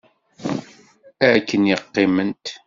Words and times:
Akken 1.29 1.63
i 1.73 1.75
qiment. 1.93 2.45